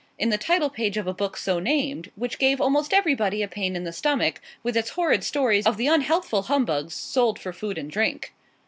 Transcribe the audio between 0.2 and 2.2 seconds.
the title page of a book so named,